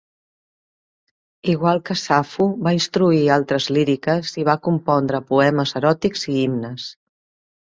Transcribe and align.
Igual 1.53 1.79
que 1.89 1.97
Safo, 2.03 2.47
va 2.67 2.73
instruir 2.77 3.21
altres 3.37 3.67
líriques 3.77 4.33
i 4.45 4.49
va 4.49 4.57
compondre 4.71 5.23
poemes 5.33 5.75
eròtics 5.83 6.27
i 6.33 6.35
himnes. 6.41 6.89